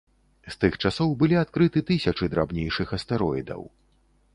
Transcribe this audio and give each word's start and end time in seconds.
З 0.45 0.53
тых 0.63 0.77
часоў 0.87 1.13
былі 1.21 1.39
адкрыты 1.43 1.85
тысячы 1.93 2.33
драбнейшых 2.35 2.87
астэроідаў. 2.99 3.61